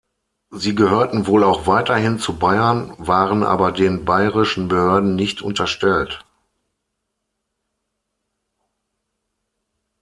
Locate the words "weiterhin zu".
1.67-2.39